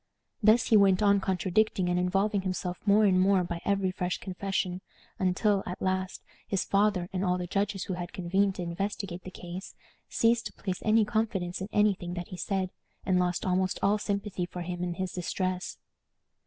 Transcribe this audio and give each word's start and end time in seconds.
Thus 0.41 0.69
he 0.69 0.77
went 0.77 1.03
on 1.03 1.19
contradicting 1.19 1.87
and 1.87 1.99
involving 1.99 2.41
himself 2.41 2.81
more 2.87 3.05
and 3.05 3.21
more 3.21 3.43
by 3.43 3.61
every 3.63 3.91
fresh 3.91 4.17
confession, 4.17 4.81
until, 5.19 5.61
at 5.67 5.79
last, 5.79 6.23
his 6.47 6.63
father, 6.63 7.07
and 7.13 7.23
all 7.23 7.37
the 7.37 7.45
judges 7.45 7.83
who 7.83 7.93
had 7.93 8.11
convened 8.11 8.55
to 8.55 8.63
investigate 8.63 9.21
the 9.21 9.29
case, 9.29 9.75
ceased 10.09 10.47
to 10.47 10.53
place 10.53 10.81
any 10.81 11.05
confidence 11.05 11.61
in 11.61 11.69
any 11.71 11.93
thing 11.93 12.15
that 12.15 12.29
he 12.29 12.37
said, 12.37 12.71
and 13.05 13.19
lost 13.19 13.45
almost 13.45 13.77
all 13.83 13.99
sympathy 13.99 14.47
for 14.47 14.63
him 14.63 14.83
in 14.83 14.95
his 14.95 15.11
distress. 15.13 15.77